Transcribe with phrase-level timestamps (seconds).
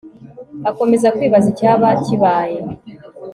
[0.69, 2.57] akomeza kwibaza icyaba kibaye